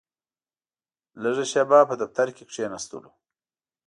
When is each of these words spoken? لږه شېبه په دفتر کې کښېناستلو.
لږه 1.23 1.45
شېبه 1.51 1.79
په 1.89 1.95
دفتر 2.01 2.27
کې 2.35 2.43
کښېناستلو. 2.49 3.11